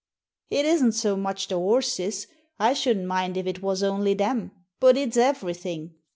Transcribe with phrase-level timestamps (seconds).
[0.49, 2.25] "It isn't so much the horses,
[2.59, 5.93] I shouldn't mind if it was only them, but it's everything.